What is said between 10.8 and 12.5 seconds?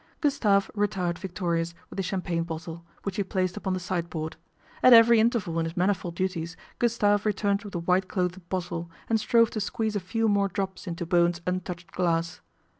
into Bowen's un touched glass.